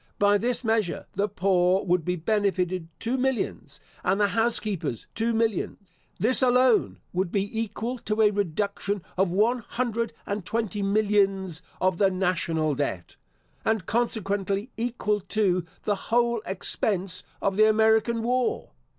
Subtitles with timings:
[0.17, 5.31] By this measure, the poor would be benefited two millions, and the house keepers two
[5.31, 5.77] millions.
[6.19, 11.99] This alone would be equal to a reduction of one hundred and twenty millions of
[11.99, 13.15] the National Debt,
[13.63, 18.71] and consequently equal to the whole expense of the American War.